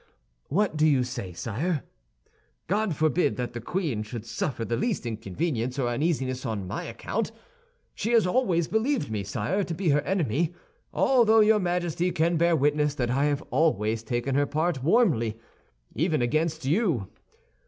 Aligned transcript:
"What 0.47 0.77
do 0.77 0.87
you 0.87 1.03
say, 1.03 1.31
sire? 1.31 1.83
God 2.65 2.95
forbid 2.95 3.35
that 3.35 3.53
the 3.53 3.61
queen 3.61 4.01
should 4.01 4.25
suffer 4.25 4.65
the 4.65 4.75
least 4.75 5.05
inconvenience 5.05 5.77
or 5.77 5.89
uneasiness 5.89 6.43
on 6.43 6.67
my 6.67 6.85
account! 6.85 7.31
She 7.93 8.11
has 8.13 8.25
always 8.25 8.67
believed 8.67 9.11
me, 9.11 9.23
sire, 9.23 9.63
to 9.63 9.75
be 9.75 9.89
her 9.89 10.01
enemy; 10.01 10.55
although 10.91 11.41
your 11.41 11.59
Majesty 11.59 12.09
can 12.11 12.35
bear 12.35 12.55
witness 12.55 12.95
that 12.95 13.11
I 13.11 13.25
have 13.25 13.43
always 13.51 14.01
taken 14.01 14.33
her 14.33 14.47
part 14.47 14.83
warmly, 14.83 15.37
even 15.93 16.23
against 16.23 16.65
you. 16.65 17.07